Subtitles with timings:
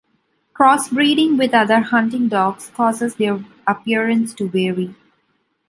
[0.55, 4.95] Crossbreeding with other hunting dogs causes their appearance to vary.